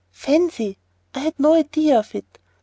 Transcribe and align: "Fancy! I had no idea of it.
"Fancy! 0.09 0.79
I 1.13 1.19
had 1.19 1.39
no 1.39 1.53
idea 1.53 1.99
of 1.99 2.15
it. 2.15 2.39